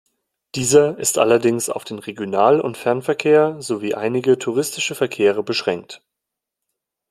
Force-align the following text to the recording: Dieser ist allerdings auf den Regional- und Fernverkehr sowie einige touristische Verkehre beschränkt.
Dieser 0.55 0.97
ist 0.97 1.19
allerdings 1.19 1.69
auf 1.69 1.83
den 1.83 1.99
Regional- 1.99 2.59
und 2.59 2.75
Fernverkehr 2.75 3.61
sowie 3.61 3.93
einige 3.93 4.39
touristische 4.39 4.95
Verkehre 4.95 5.43
beschränkt. 5.43 6.01